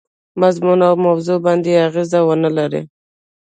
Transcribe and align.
مضمون 0.41 0.79
او 0.87 0.93
موضوع 1.07 1.37
باندي 1.45 1.73
اغېزه 1.87 2.19
ونه 2.27 2.49
لري. 2.57 2.81